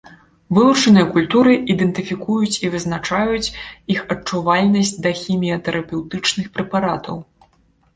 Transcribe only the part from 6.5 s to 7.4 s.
прэпаратаў.